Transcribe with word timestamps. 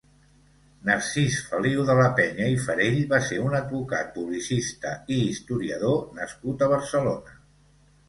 Narcís 0.87 1.37
Feliu 1.49 1.83
de 1.89 1.97
la 1.99 2.07
Penya 2.21 2.47
i 2.55 2.57
Farell 2.65 2.99
va 3.13 3.21
ser 3.29 3.39
un 3.45 3.59
advocat, 3.61 4.11
publicista 4.19 4.97
i 5.19 5.23
historiador 5.29 6.05
nascut 6.21 6.69
a 6.71 6.75
Barcelona. 6.77 7.43